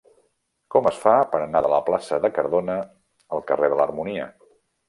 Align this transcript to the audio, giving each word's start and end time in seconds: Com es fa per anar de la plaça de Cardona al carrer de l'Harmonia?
Com 0.75 0.89
es 0.91 1.01
fa 1.01 1.13
per 1.33 1.41
anar 1.43 1.61
de 1.67 1.71
la 1.73 1.81
plaça 1.89 2.19
de 2.25 2.33
Cardona 2.39 2.79
al 3.37 3.47
carrer 3.53 3.73
de 3.75 3.81
l'Harmonia? 3.83 4.29